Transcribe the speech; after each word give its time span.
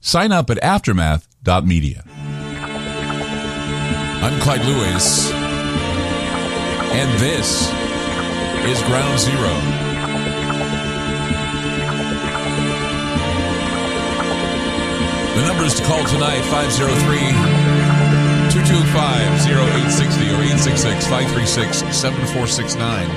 sign 0.00 0.32
up 0.32 0.50
at 0.50 0.58
aftermath.media. 0.58 2.04
I'm 4.22 4.40
Clyde 4.40 4.64
Lewis, 4.64 5.30
and 6.92 7.20
this 7.20 7.68
is 8.68 8.82
Ground 8.82 9.18
Zero. 9.18 9.50
The 15.34 15.46
numbers 15.46 15.74
to 15.76 15.84
call 15.84 16.04
tonight 16.04 16.42
503 16.50 17.18
225 18.50 19.46
0860 19.46 20.20
or 20.30 20.42
866 20.42 21.06
536 21.06 21.96
7469. 21.96 23.10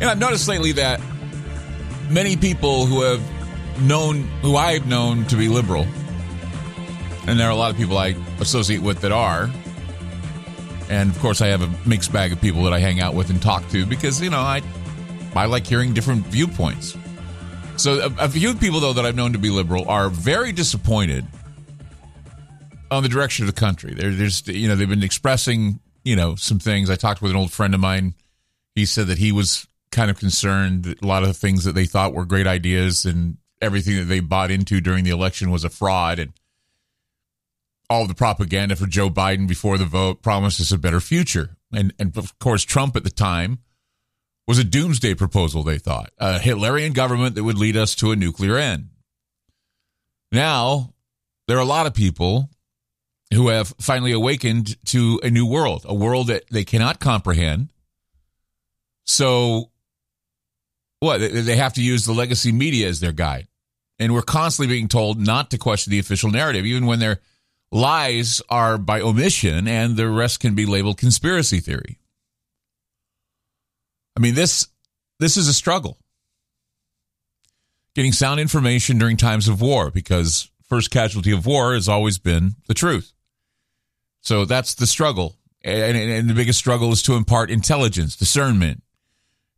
And 0.00 0.10
I've 0.10 0.18
noticed 0.18 0.46
lately 0.46 0.72
that 0.72 1.00
many 2.10 2.36
people 2.36 2.86
who 2.86 3.02
have 3.02 3.20
known, 3.80 4.22
who 4.42 4.56
I've 4.56 4.86
known 4.86 5.24
to 5.26 5.36
be 5.36 5.48
liberal, 5.48 5.86
and 7.26 7.38
there 7.38 7.46
are 7.46 7.52
a 7.52 7.56
lot 7.56 7.70
of 7.70 7.76
people 7.76 7.98
I 7.98 8.16
associate 8.40 8.82
with 8.82 9.00
that 9.00 9.12
are, 9.12 9.50
and 10.90 11.10
of 11.10 11.18
course 11.20 11.40
I 11.40 11.48
have 11.48 11.62
a 11.62 11.88
mixed 11.88 12.12
bag 12.12 12.32
of 12.32 12.40
people 12.40 12.62
that 12.64 12.72
I 12.72 12.78
hang 12.78 13.00
out 13.00 13.14
with 13.14 13.30
and 13.30 13.40
talk 13.40 13.68
to 13.70 13.86
because 13.86 14.20
you 14.20 14.30
know 14.30 14.40
I, 14.40 14.62
I 15.34 15.46
like 15.46 15.66
hearing 15.66 15.94
different 15.94 16.26
viewpoints. 16.26 16.96
So 17.76 18.00
a, 18.00 18.24
a 18.24 18.28
few 18.28 18.54
people 18.54 18.80
though 18.80 18.92
that 18.92 19.06
I've 19.06 19.16
known 19.16 19.32
to 19.32 19.38
be 19.38 19.50
liberal 19.50 19.88
are 19.88 20.08
very 20.08 20.52
disappointed 20.52 21.26
on 22.90 23.02
the 23.02 23.08
direction 23.08 23.46
of 23.48 23.54
the 23.54 23.58
country. 23.58 23.94
They're, 23.94 24.10
there's 24.10 24.46
you 24.46 24.68
know 24.68 24.76
they've 24.76 24.88
been 24.88 25.02
expressing 25.02 25.80
you 26.04 26.16
know 26.16 26.34
some 26.34 26.58
things. 26.58 26.90
I 26.90 26.96
talked 26.96 27.22
with 27.22 27.30
an 27.30 27.36
old 27.36 27.52
friend 27.52 27.74
of 27.74 27.80
mine. 27.80 28.14
He 28.74 28.86
said 28.86 29.06
that 29.08 29.18
he 29.18 29.32
was 29.32 29.66
kind 29.90 30.10
of 30.10 30.18
concerned 30.18 30.84
that 30.84 31.02
a 31.02 31.06
lot 31.06 31.22
of 31.22 31.28
the 31.28 31.34
things 31.34 31.64
that 31.64 31.74
they 31.74 31.84
thought 31.84 32.14
were 32.14 32.24
great 32.24 32.46
ideas 32.46 33.04
and 33.04 33.36
everything 33.62 33.96
that 33.96 34.04
they 34.04 34.20
bought 34.20 34.50
into 34.50 34.80
during 34.80 35.04
the 35.04 35.10
election 35.10 35.50
was 35.50 35.64
a 35.64 35.70
fraud 35.70 36.18
and 36.18 36.32
all 37.88 38.06
the 38.06 38.14
propaganda 38.14 38.74
for 38.74 38.86
Joe 38.86 39.10
Biden 39.10 39.46
before 39.46 39.78
the 39.78 39.84
vote 39.84 40.22
promised 40.22 40.60
us 40.60 40.72
a 40.72 40.78
better 40.78 41.00
future. 41.00 41.56
And 41.72 41.94
and 41.98 42.16
of 42.16 42.38
course 42.38 42.64
Trump 42.64 42.96
at 42.96 43.04
the 43.04 43.10
time 43.10 43.58
was 44.48 44.58
a 44.58 44.64
doomsday 44.64 45.14
proposal 45.14 45.62
they 45.62 45.78
thought. 45.78 46.10
A 46.18 46.38
Hitlerian 46.38 46.94
government 46.94 47.36
that 47.36 47.44
would 47.44 47.58
lead 47.58 47.76
us 47.76 47.94
to 47.96 48.10
a 48.10 48.16
nuclear 48.16 48.56
end. 48.56 48.88
Now, 50.32 50.94
there 51.46 51.58
are 51.58 51.60
a 51.60 51.66
lot 51.66 51.86
of 51.86 51.94
people 51.94 52.50
who 53.32 53.48
have 53.48 53.74
finally 53.80 54.12
awakened 54.12 54.82
to 54.86 55.20
a 55.22 55.30
new 55.30 55.46
world, 55.46 55.84
a 55.86 55.94
world 55.94 56.26
that 56.28 56.44
they 56.50 56.64
cannot 56.64 56.98
comprehend. 56.98 57.72
So 59.04 59.70
what 61.00 61.18
they 61.18 61.56
have 61.56 61.74
to 61.74 61.82
use 61.82 62.04
the 62.04 62.12
legacy 62.12 62.52
media 62.52 62.88
as 62.88 63.00
their 63.00 63.12
guide 63.12 63.48
and 63.98 64.12
we're 64.14 64.22
constantly 64.22 64.74
being 64.74 64.88
told 64.88 65.20
not 65.20 65.50
to 65.50 65.58
question 65.58 65.90
the 65.90 65.98
official 65.98 66.30
narrative 66.30 66.66
even 66.66 66.86
when 66.86 66.98
their 66.98 67.20
lies 67.70 68.42
are 68.48 68.76
by 68.78 69.00
omission 69.00 69.66
and 69.66 69.96
the 69.96 70.08
rest 70.08 70.40
can 70.40 70.54
be 70.54 70.66
labeled 70.66 70.98
conspiracy 70.98 71.60
theory. 71.60 71.98
I 74.16 74.20
mean 74.20 74.34
this 74.34 74.68
this 75.18 75.36
is 75.36 75.48
a 75.48 75.54
struggle. 75.54 75.98
Getting 77.94 78.12
sound 78.12 78.40
information 78.40 78.98
during 78.98 79.16
times 79.16 79.48
of 79.48 79.60
war 79.60 79.90
because 79.90 80.50
first 80.64 80.90
casualty 80.90 81.32
of 81.32 81.46
war 81.46 81.74
has 81.74 81.88
always 81.88 82.18
been 82.18 82.56
the 82.66 82.74
truth. 82.74 83.12
So 84.22 84.44
that's 84.44 84.74
the 84.74 84.86
struggle. 84.86 85.36
And, 85.64 85.96
and 85.96 86.28
the 86.28 86.34
biggest 86.34 86.58
struggle 86.58 86.92
is 86.92 87.02
to 87.02 87.14
impart 87.14 87.50
intelligence 87.50 88.16
discernment 88.16 88.82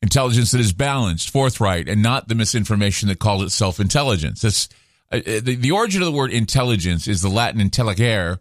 intelligence 0.05 0.51
that 0.51 0.61
is 0.61 0.75
balanced, 0.75 1.31
forthright, 1.31 1.89
and 1.89 2.03
not 2.03 2.29
the 2.29 2.35
misinformation 2.35 3.09
that 3.09 3.19
calls 3.19 3.43
itself 3.43 3.81
intelligence. 3.81 4.43
That's 4.43 4.69
uh, 5.11 5.21
the, 5.25 5.57
the 5.57 5.71
origin 5.71 6.03
of 6.03 6.07
the 6.07 6.13
word 6.13 6.31
intelligence 6.31 7.09
is 7.09 7.23
the 7.23 7.31
Latin 7.31 7.61
intelligere, 7.61 8.39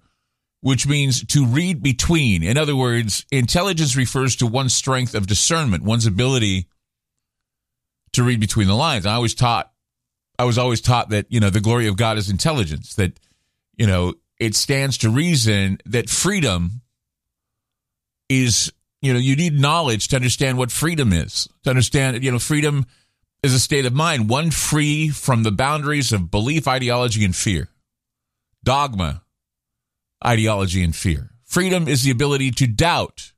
which 0.59 0.85
means 0.85 1.25
to 1.27 1.45
read 1.45 1.81
between. 1.81 2.43
In 2.43 2.57
other 2.57 2.75
words, 2.75 3.25
intelligence 3.31 3.95
refers 3.95 4.35
to 4.35 4.45
one's 4.45 4.75
strength 4.75 5.15
of 5.15 5.25
discernment, 5.25 5.83
one's 5.83 6.05
ability 6.05 6.67
to 8.11 8.23
read 8.23 8.41
between 8.41 8.67
the 8.67 8.75
lines. 8.75 9.05
I 9.05 9.19
was 9.19 9.33
taught, 9.33 9.71
I 10.37 10.43
was 10.43 10.57
always 10.57 10.81
taught 10.81 11.09
that 11.09 11.27
you 11.29 11.39
know 11.39 11.49
the 11.49 11.61
glory 11.61 11.87
of 11.87 11.95
God 11.95 12.17
is 12.17 12.29
intelligence. 12.29 12.95
That 12.95 13.17
you 13.77 13.87
know 13.87 14.15
it 14.37 14.53
stands 14.53 14.97
to 14.99 15.09
reason 15.09 15.77
that 15.85 16.09
freedom 16.09 16.81
is 18.27 18.73
you 19.03 19.11
know, 19.11 19.19
you 19.19 19.35
need 19.35 19.59
knowledge 19.59 20.07
to 20.07 20.15
understand 20.15 20.57
what 20.57 20.71
freedom 20.71 21.11
is. 21.11 21.49
To 21.65 21.69
understand, 21.69 22.23
you 22.23 22.31
know, 22.31 22.39
freedom 22.39 22.85
is 23.43 23.53
a 23.53 23.59
state 23.59 23.85
of 23.85 23.93
mind, 23.93 24.29
one 24.29 24.49
free 24.49 25.09
from 25.09 25.43
the 25.43 25.51
boundaries 25.51 26.13
of 26.13 26.31
belief, 26.31 26.69
ideology, 26.69 27.25
and 27.25 27.35
fear. 27.35 27.67
Dogma, 28.63 29.21
ideology, 30.25 30.81
and 30.81 30.95
fear. 30.95 31.31
Freedom 31.43 31.89
is 31.89 32.03
the 32.03 32.11
ability 32.11 32.51
to 32.51 32.65
doubt. 32.65 33.33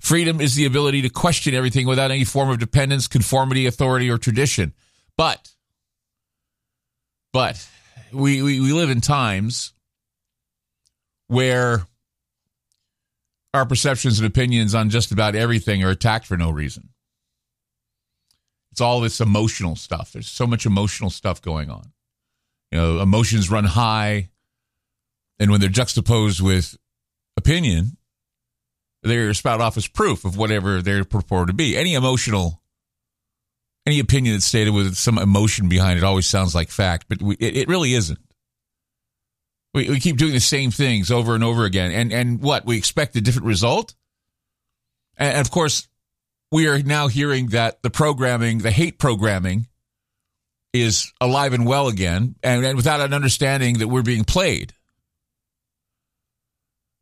Freedom 0.00 0.40
is 0.40 0.54
the 0.54 0.64
ability 0.64 1.02
to 1.02 1.10
question 1.10 1.54
everything 1.54 1.86
without 1.86 2.10
any 2.10 2.24
form 2.24 2.48
of 2.48 2.58
dependence, 2.58 3.06
conformity, 3.06 3.66
authority, 3.66 4.08
or 4.08 4.16
tradition. 4.16 4.72
But, 5.18 5.52
but 7.34 7.68
we, 8.10 8.40
we, 8.40 8.58
we 8.58 8.72
live 8.72 8.88
in 8.88 9.02
times 9.02 9.74
where 11.26 11.86
our 13.52 13.66
perceptions 13.66 14.18
and 14.18 14.26
opinions 14.26 14.74
on 14.74 14.90
just 14.90 15.12
about 15.12 15.34
everything 15.34 15.82
are 15.82 15.90
attacked 15.90 16.26
for 16.26 16.36
no 16.36 16.50
reason. 16.50 16.90
It's 18.72 18.80
all 18.80 19.00
this 19.00 19.20
emotional 19.20 19.76
stuff. 19.76 20.12
There's 20.12 20.28
so 20.28 20.46
much 20.46 20.64
emotional 20.66 21.10
stuff 21.10 21.42
going 21.42 21.70
on. 21.70 21.92
You 22.70 22.78
know, 22.78 23.00
emotions 23.00 23.50
run 23.50 23.64
high, 23.64 24.30
and 25.40 25.50
when 25.50 25.60
they're 25.60 25.68
juxtaposed 25.68 26.40
with 26.40 26.76
opinion, 27.36 27.96
they're 29.02 29.34
spout 29.34 29.60
off 29.60 29.76
as 29.76 29.88
proof 29.88 30.24
of 30.24 30.36
whatever 30.36 30.80
they're 30.82 31.04
purported 31.04 31.48
to 31.48 31.52
be. 31.54 31.76
Any 31.76 31.94
emotional, 31.94 32.62
any 33.86 33.98
opinion 33.98 34.34
that's 34.34 34.44
stated 34.44 34.70
with 34.70 34.94
some 34.94 35.18
emotion 35.18 35.68
behind 35.68 35.98
it 35.98 36.04
always 36.04 36.26
sounds 36.26 36.54
like 36.54 36.70
fact, 36.70 37.06
but 37.08 37.20
we, 37.20 37.34
it, 37.36 37.56
it 37.56 37.68
really 37.68 37.94
isn't. 37.94 38.20
We, 39.72 39.88
we 39.88 40.00
keep 40.00 40.16
doing 40.16 40.32
the 40.32 40.40
same 40.40 40.70
things 40.70 41.10
over 41.10 41.34
and 41.34 41.44
over 41.44 41.64
again. 41.64 41.92
And, 41.92 42.12
and 42.12 42.40
what? 42.40 42.66
We 42.66 42.76
expect 42.76 43.16
a 43.16 43.20
different 43.20 43.46
result? 43.46 43.94
And, 45.16 45.34
and 45.34 45.40
of 45.40 45.50
course, 45.50 45.86
we 46.50 46.66
are 46.66 46.82
now 46.82 47.08
hearing 47.08 47.48
that 47.48 47.82
the 47.82 47.90
programming, 47.90 48.58
the 48.58 48.72
hate 48.72 48.98
programming, 48.98 49.68
is 50.72 51.12
alive 51.20 51.52
and 51.52 51.66
well 51.66 51.88
again, 51.88 52.36
and, 52.42 52.64
and 52.64 52.76
without 52.76 53.00
an 53.00 53.12
understanding 53.12 53.78
that 53.78 53.88
we're 53.88 54.02
being 54.02 54.24
played. 54.24 54.72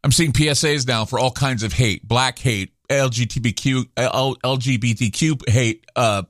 I'm 0.05 0.13
seeing 0.13 0.33
PSAs 0.33 0.87
now 0.87 1.05
for 1.05 1.19
all 1.19 1.31
kinds 1.31 1.63
of 1.63 1.73
hate, 1.73 2.07
black 2.07 2.39
hate, 2.39 2.73
LGBTQ, 2.89 3.85
LGBTQ 3.97 5.49
hate, 5.49 5.87
uh, 5.97 6.23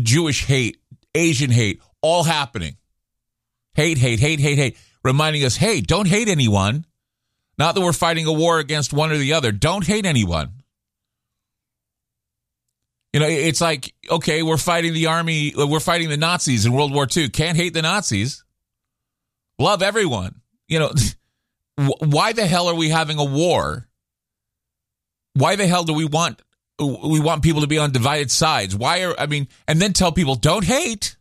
Jewish 0.00 0.44
hate, 0.44 0.78
Asian 1.14 1.50
hate, 1.50 1.80
all 2.00 2.24
happening. 2.24 2.76
Hate, 3.74 3.98
hate, 3.98 4.18
hate, 4.18 4.40
hate, 4.40 4.58
hate 4.58 4.76
reminding 5.06 5.44
us, 5.44 5.56
hey, 5.56 5.80
don't 5.80 6.08
hate 6.08 6.28
anyone. 6.28 6.84
Not 7.58 7.74
that 7.74 7.80
we're 7.80 7.92
fighting 7.92 8.26
a 8.26 8.32
war 8.32 8.58
against 8.58 8.92
one 8.92 9.10
or 9.10 9.16
the 9.16 9.32
other. 9.32 9.50
Don't 9.50 9.86
hate 9.86 10.04
anyone. 10.04 10.50
You 13.12 13.20
know, 13.20 13.28
it's 13.28 13.62
like, 13.62 13.94
okay, 14.10 14.42
we're 14.42 14.58
fighting 14.58 14.92
the 14.92 15.06
army, 15.06 15.54
we're 15.56 15.80
fighting 15.80 16.10
the 16.10 16.18
Nazis 16.18 16.66
in 16.66 16.72
World 16.72 16.92
War 16.92 17.06
II. 17.14 17.30
Can't 17.30 17.56
hate 17.56 17.72
the 17.72 17.80
Nazis. 17.80 18.44
Love 19.58 19.82
everyone. 19.82 20.42
You 20.68 20.80
know, 20.80 20.92
why 22.00 22.34
the 22.34 22.46
hell 22.46 22.68
are 22.68 22.74
we 22.74 22.90
having 22.90 23.18
a 23.18 23.24
war? 23.24 23.88
Why 25.32 25.56
the 25.56 25.66
hell 25.66 25.84
do 25.84 25.94
we 25.94 26.04
want 26.04 26.42
we 26.78 27.20
want 27.20 27.42
people 27.42 27.62
to 27.62 27.66
be 27.66 27.78
on 27.78 27.90
divided 27.90 28.30
sides? 28.30 28.76
Why 28.76 29.04
are 29.04 29.18
I 29.18 29.26
mean, 29.26 29.48
and 29.66 29.80
then 29.80 29.94
tell 29.94 30.12
people 30.12 30.34
don't 30.34 30.64
hate. 30.64 31.15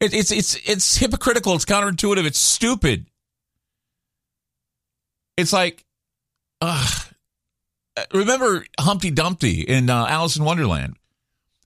It, 0.00 0.14
it's 0.14 0.32
it's 0.32 0.56
it's 0.68 0.96
hypocritical. 0.96 1.54
It's 1.54 1.66
counterintuitive. 1.66 2.24
It's 2.24 2.38
stupid. 2.38 3.06
It's 5.36 5.52
like, 5.52 5.84
uh, 6.60 6.86
remember 8.12 8.64
Humpty 8.78 9.10
Dumpty 9.10 9.60
in 9.60 9.90
uh, 9.90 10.06
Alice 10.06 10.36
in 10.36 10.44
Wonderland, 10.44 10.96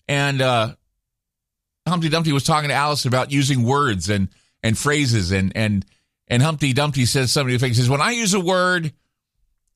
and 0.08 0.42
uh, 0.42 0.74
Humpty 1.86 2.08
Dumpty 2.08 2.32
was 2.32 2.44
talking 2.44 2.68
to 2.68 2.74
Alice 2.74 3.04
about 3.04 3.30
using 3.30 3.62
words 3.62 4.08
and 4.08 4.28
and 4.62 4.76
phrases, 4.76 5.30
and 5.30 5.52
and 5.56 5.84
and 6.26 6.42
Humpty 6.42 6.72
Dumpty 6.72 7.06
says 7.06 7.30
something. 7.30 7.56
He 7.56 7.74
says, 7.74 7.88
"When 7.88 8.00
I 8.00 8.12
use 8.12 8.34
a 8.34 8.40
word 8.40 8.92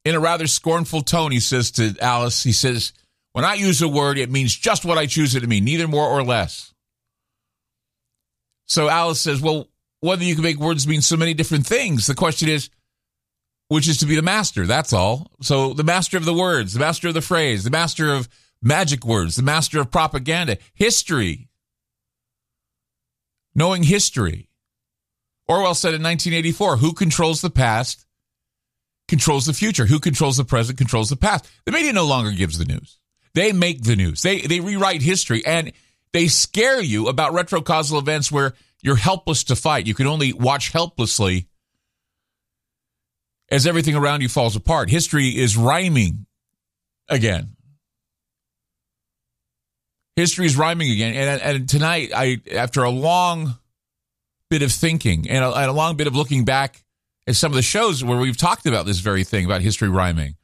in 0.05 0.15
a 0.15 0.21
rather 0.21 0.49
scornful 0.49 1.03
tone," 1.03 1.31
he 1.31 1.41
says 1.41 1.71
to 1.73 1.95
Alice, 2.01 2.43
he 2.43 2.53
says, 2.53 2.93
"When 3.33 3.45
I 3.45 3.55
use 3.55 3.83
a 3.83 3.89
word, 3.89 4.19
it 4.19 4.31
means 4.31 4.55
just 4.55 4.85
what 4.85 4.99
I 4.99 5.07
choose 5.07 5.37
it 5.37 5.41
to 5.41 5.47
mean, 5.47 5.65
neither 5.65 5.87
more 5.87 6.09
or 6.09 6.25
less." 6.25 6.73
So 8.69 8.89
Alice 8.89 9.21
says, 9.21 9.41
"Well, 9.41 9.69
whether 10.01 10.25
you 10.25 10.35
can 10.35 10.45
make 10.45 10.59
words 10.59 10.87
mean 10.87 11.03
so 11.03 11.17
many 11.17 11.35
different 11.35 11.67
things, 11.67 12.07
the 12.07 12.15
question 12.15 12.49
is." 12.49 12.71
which 13.71 13.87
is 13.87 13.99
to 13.99 14.07
be 14.07 14.17
the 14.17 14.23
master. 14.23 14.67
That's 14.67 14.95
all. 14.95 15.31
So 15.43 15.75
the 15.75 15.85
master 15.85 16.17
of 16.17 16.25
the 16.25 16.33
words, 16.33 16.73
the 16.73 16.81
master 16.81 17.09
of 17.09 17.15
the 17.15 17.21
phrase, 17.21 17.65
the 17.65 17.71
master 17.71 18.15
of 18.15 18.27
magic 18.63 19.05
words, 19.05 19.37
the 19.37 19.43
master 19.43 19.79
of 19.79 19.91
propaganda, 19.91 20.57
history, 20.73 21.49
knowing 23.55 23.83
history. 23.83 24.49
Orwell 25.47 25.75
said 25.75 25.95
in 25.95 26.03
1984, 26.03 26.79
who 26.79 26.93
controls 26.93 27.41
the 27.41 27.51
past 27.51 28.07
controls 29.07 29.47
the 29.47 29.55
future. 29.55 29.87
Who 29.87 29.99
controls 29.99 30.37
the 30.37 30.45
present 30.45 30.79
controls 30.79 31.09
the 31.09 31.17
past. 31.17 31.49
The 31.65 31.73
media 31.73 31.93
no 31.93 32.05
longer 32.05 32.31
gives 32.31 32.59
the 32.59 32.67
news. 32.67 32.99
They 33.35 33.53
make 33.53 33.83
the 33.83 33.97
news. 33.97 34.23
They, 34.23 34.43
they 34.43 34.61
rewrite 34.61 35.03
history 35.03 35.45
and 35.45 35.73
they 36.13 36.29
scare 36.29 36.81
you 36.81 37.09
about 37.09 37.33
retrocausal 37.33 37.99
events 37.99 38.33
where 38.33 38.55
you're 38.83 38.97
helpless 38.97 39.45
to 39.45 39.57
fight. 39.57 39.87
You 39.87 39.95
can 39.95 40.07
only 40.07 40.33
watch 40.33 40.71
helplessly 40.71 41.49
as 43.51 43.67
everything 43.67 43.95
around 43.95 44.21
you 44.21 44.29
falls 44.29 44.57
apart. 44.57 44.91
History 44.91 45.29
is 45.29 45.57
rhyming 45.57 46.27
again. 47.09 47.57
History 50.17 50.47
is 50.47 50.57
rhyming 50.57 50.91
again. 50.91 51.15
And, 51.15 51.41
and 51.41 51.69
tonight, 51.69 52.11
I 52.15 52.41
after 52.53 52.83
a 52.83 52.91
long 52.91 53.59
bit 54.51 54.63
of 54.63 54.73
thinking 54.73 55.29
and 55.29 55.45
a, 55.45 55.53
and 55.53 55.71
a 55.71 55.73
long 55.73 55.97
bit 55.97 56.07
of 56.07 56.17
looking 56.17 56.45
back 56.45 56.85
at 57.27 57.37
some 57.37 57.53
of 57.53 57.57
the 57.57 57.63
shows 57.63 58.03
where 58.03 58.19
we've 58.19 58.37
talked 58.37 58.67
about 58.67 58.87
this 58.87 58.99
very 58.99 59.23
thing 59.23 59.45
about 59.45 59.61
history 59.61 59.89
rhyming, 59.89 60.35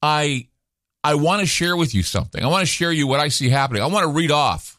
I 0.00 0.48
I 1.02 1.14
want 1.14 1.40
to 1.40 1.46
share 1.46 1.76
with 1.76 1.94
you 1.94 2.02
something. 2.02 2.42
I 2.42 2.48
want 2.48 2.62
to 2.62 2.66
share 2.72 2.92
you 2.92 3.06
what 3.06 3.20
I 3.20 3.28
see 3.28 3.48
happening. 3.48 3.82
I 3.82 3.86
want 3.86 4.04
to 4.04 4.12
read 4.12 4.30
off 4.30 4.78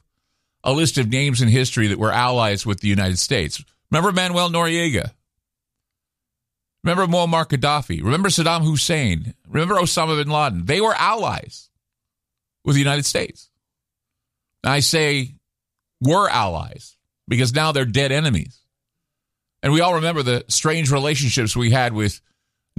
a 0.63 0.71
list 0.71 0.97
of 0.97 1.09
names 1.09 1.41
in 1.41 1.47
history 1.47 1.87
that 1.87 1.99
were 1.99 2.11
allies 2.11 2.65
with 2.65 2.81
the 2.81 2.87
United 2.87 3.17
States. 3.17 3.63
Remember 3.89 4.11
Manuel 4.11 4.49
Noriega? 4.49 5.11
Remember 6.83 7.07
Muammar 7.07 7.45
Gaddafi. 7.45 8.03
Remember 8.03 8.29
Saddam 8.29 8.63
Hussein. 8.63 9.33
Remember 9.47 9.75
Osama 9.75 10.17
bin 10.17 10.31
Laden. 10.31 10.65
They 10.65 10.81
were 10.81 10.93
allies 10.93 11.69
with 12.63 12.75
the 12.75 12.81
United 12.81 13.05
States. 13.05 13.49
I 14.63 14.79
say 14.79 15.35
were 15.99 16.29
allies 16.29 16.97
because 17.27 17.53
now 17.53 17.71
they're 17.71 17.85
dead 17.85 18.11
enemies. 18.11 18.59
And 19.63 19.73
we 19.73 19.81
all 19.81 19.95
remember 19.95 20.23
the 20.23 20.43
strange 20.47 20.91
relationships 20.91 21.55
we 21.55 21.69
had 21.71 21.93
with 21.93 22.19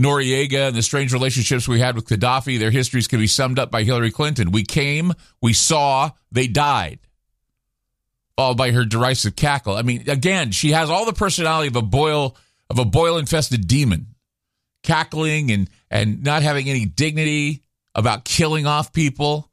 Noriega 0.00 0.68
and 0.68 0.76
the 0.76 0.82
strange 0.82 1.12
relationships 1.12 1.68
we 1.68 1.80
had 1.80 1.94
with 1.94 2.06
Gaddafi. 2.06 2.58
Their 2.58 2.70
histories 2.70 3.08
can 3.08 3.18
be 3.18 3.26
summed 3.26 3.58
up 3.58 3.70
by 3.70 3.84
Hillary 3.84 4.10
Clinton. 4.10 4.50
We 4.50 4.64
came, 4.64 5.12
we 5.40 5.52
saw, 5.52 6.10
they 6.30 6.46
died. 6.46 6.98
All 8.38 8.54
by 8.54 8.70
her 8.70 8.84
derisive 8.84 9.36
cackle. 9.36 9.76
I 9.76 9.82
mean, 9.82 10.08
again, 10.08 10.50
she 10.52 10.70
has 10.70 10.88
all 10.88 11.04
the 11.04 11.12
personality 11.12 11.68
of 11.68 11.76
a 11.76 11.82
boil 11.82 12.36
of 12.70 12.78
a 12.78 12.84
boil 12.86 13.18
infested 13.18 13.68
demon, 13.68 14.06
cackling 14.82 15.50
and, 15.50 15.68
and 15.90 16.22
not 16.22 16.42
having 16.42 16.70
any 16.70 16.86
dignity 16.86 17.62
about 17.94 18.24
killing 18.24 18.66
off 18.66 18.94
people. 18.94 19.50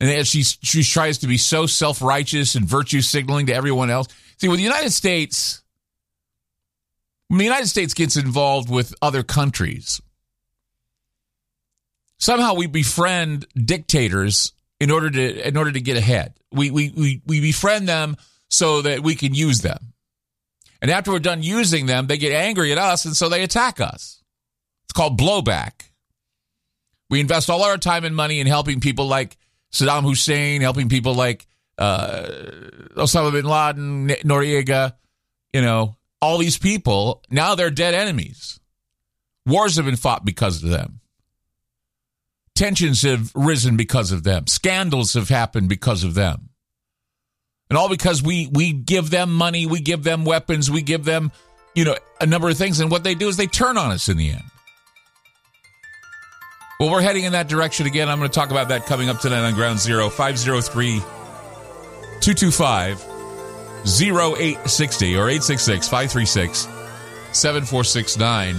And 0.00 0.24
she, 0.24 0.44
she 0.44 0.84
tries 0.84 1.18
to 1.18 1.26
be 1.26 1.36
so 1.36 1.66
self 1.66 2.00
righteous 2.00 2.54
and 2.54 2.64
virtue 2.64 3.00
signaling 3.00 3.46
to 3.46 3.54
everyone 3.54 3.90
else. 3.90 4.06
See, 4.36 4.46
with 4.46 4.58
the 4.58 4.64
United 4.64 4.92
States, 4.92 5.62
when 7.28 7.38
the 7.38 7.44
United 7.44 7.68
States 7.68 7.94
gets 7.94 8.16
involved 8.16 8.70
with 8.70 8.94
other 9.00 9.22
countries, 9.22 10.00
somehow 12.18 12.54
we 12.54 12.66
befriend 12.66 13.46
dictators 13.54 14.52
in 14.80 14.90
order 14.90 15.10
to 15.10 15.48
in 15.48 15.56
order 15.56 15.72
to 15.72 15.80
get 15.80 15.96
ahead. 15.96 16.34
We 16.52 16.70
we 16.70 16.90
we, 16.90 17.22
we 17.26 17.40
befriend 17.40 17.88
them 17.88 18.16
so 18.50 18.82
that 18.82 19.02
we 19.02 19.14
can 19.14 19.34
use 19.34 19.60
them. 19.60 19.92
And 20.80 20.90
after 20.90 21.10
we're 21.10 21.18
done 21.18 21.42
using 21.42 21.86
them, 21.86 22.06
they 22.06 22.18
get 22.18 22.32
angry 22.32 22.72
at 22.72 22.78
us 22.78 23.04
and 23.04 23.16
so 23.16 23.28
they 23.28 23.42
attack 23.42 23.80
us. 23.80 24.22
It's 24.84 24.92
called 24.92 25.18
blowback. 25.18 25.90
We 27.10 27.20
invest 27.20 27.50
all 27.50 27.62
our 27.62 27.78
time 27.78 28.04
and 28.04 28.14
money 28.14 28.40
in 28.40 28.46
helping 28.46 28.80
people 28.80 29.06
like 29.06 29.36
Saddam 29.72 30.04
Hussein, 30.04 30.60
helping 30.60 30.88
people 30.88 31.14
like 31.14 31.46
uh, 31.78 32.28
Osama 32.96 33.32
bin 33.32 33.44
Laden, 33.44 34.08
Noriega, 34.28 34.94
you 35.52 35.62
know, 35.62 35.96
all 36.20 36.38
these 36.38 36.58
people. 36.58 37.22
Now 37.30 37.54
they're 37.54 37.70
dead 37.70 37.94
enemies. 37.94 38.60
Wars 39.46 39.76
have 39.76 39.86
been 39.86 39.96
fought 39.96 40.24
because 40.24 40.62
of 40.62 40.70
them. 40.70 41.00
Tensions 42.54 43.02
have 43.02 43.30
risen 43.34 43.76
because 43.76 44.12
of 44.12 44.24
them. 44.24 44.46
Scandals 44.46 45.14
have 45.14 45.28
happened 45.28 45.68
because 45.68 46.04
of 46.04 46.14
them. 46.14 46.50
And 47.70 47.78
all 47.78 47.88
because 47.88 48.22
we 48.22 48.48
we 48.52 48.72
give 48.72 49.10
them 49.10 49.32
money, 49.32 49.66
we 49.66 49.80
give 49.80 50.02
them 50.02 50.24
weapons, 50.24 50.70
we 50.70 50.82
give 50.82 51.04
them, 51.04 51.30
you 51.74 51.84
know, 51.84 51.96
a 52.20 52.26
number 52.26 52.48
of 52.48 52.56
things 52.56 52.80
and 52.80 52.90
what 52.90 53.04
they 53.04 53.14
do 53.14 53.28
is 53.28 53.36
they 53.36 53.46
turn 53.46 53.76
on 53.76 53.90
us 53.90 54.08
in 54.08 54.16
the 54.16 54.30
end. 54.30 54.44
Well, 56.80 56.90
we're 56.90 57.02
heading 57.02 57.24
in 57.24 57.32
that 57.32 57.48
direction 57.48 57.86
again. 57.86 58.08
I'm 58.08 58.18
going 58.18 58.30
to 58.30 58.34
talk 58.34 58.50
about 58.50 58.68
that 58.68 58.86
coming 58.86 59.08
up 59.08 59.20
tonight 59.20 59.46
on 59.46 59.54
Ground 59.54 59.78
Zero 59.78 60.08
503 60.08 60.98
225 62.20 63.17
0860 63.86 65.16
or 65.16 65.28
866 65.28 65.88
536 65.88 66.68
7469. 67.32 68.56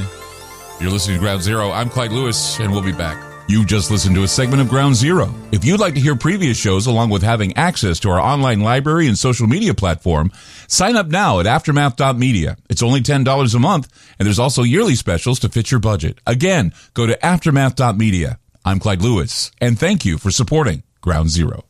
You're 0.79 0.91
listening 0.91 1.17
to 1.17 1.21
Ground 1.21 1.41
Zero. 1.41 1.71
I'm 1.71 1.89
Clyde 1.89 2.11
Lewis, 2.11 2.59
and 2.59 2.71
we'll 2.71 2.81
be 2.81 2.93
back. 2.93 3.25
You've 3.49 3.65
just 3.65 3.89
listened 3.89 4.15
to 4.15 4.23
a 4.23 4.27
segment 4.27 4.61
of 4.61 4.69
Ground 4.69 4.95
Zero. 4.95 5.33
If 5.51 5.65
you'd 5.65 5.79
like 5.79 5.95
to 5.95 5.99
hear 5.99 6.15
previous 6.15 6.55
shows 6.55 6.85
along 6.85 7.09
with 7.09 7.23
having 7.23 7.57
access 7.57 7.99
to 8.01 8.09
our 8.11 8.19
online 8.19 8.59
library 8.61 9.07
and 9.07 9.17
social 9.17 9.47
media 9.47 9.73
platform, 9.73 10.31
sign 10.67 10.95
up 10.95 11.07
now 11.07 11.39
at 11.39 11.47
aftermath.media. 11.47 12.57
It's 12.69 12.83
only 12.83 13.01
$10 13.01 13.55
a 13.55 13.59
month, 13.59 14.13
and 14.19 14.25
there's 14.27 14.39
also 14.39 14.61
yearly 14.61 14.93
specials 14.93 15.39
to 15.39 15.49
fit 15.49 15.71
your 15.71 15.79
budget. 15.79 16.19
Again, 16.27 16.73
go 16.93 17.07
to 17.07 17.17
aftermath.media. 17.25 18.37
I'm 18.63 18.79
Clyde 18.79 19.01
Lewis, 19.01 19.51
and 19.59 19.79
thank 19.79 20.05
you 20.05 20.19
for 20.19 20.29
supporting 20.29 20.83
Ground 21.01 21.31
Zero. 21.31 21.65